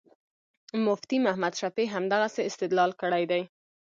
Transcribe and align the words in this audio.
مفتي 0.85 1.17
محمد 1.25 1.53
شفیع 1.61 1.87
همدغسې 1.95 2.41
استدلال 2.49 2.91
کړی 3.01 3.23
دی. 3.31 3.41